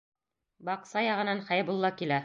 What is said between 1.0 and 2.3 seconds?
яғынан Хәйбулла килә.